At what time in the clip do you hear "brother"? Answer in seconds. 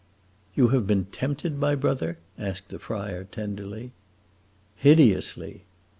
1.75-2.17